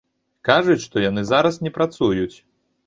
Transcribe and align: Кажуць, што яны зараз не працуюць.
Кажуць, 0.49 0.79
што 0.85 1.05
яны 1.09 1.27
зараз 1.33 1.63
не 1.67 1.77
працуюць. 1.81 2.33